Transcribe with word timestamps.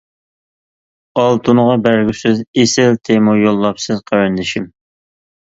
ئالتۇنغا 1.23 1.75
بەرگۈسىز 1.87 2.41
ئېسىل 2.63 2.99
تېما 3.11 3.37
يوللاپسىز 3.43 4.03
قېرىندىشىم. 4.11 4.69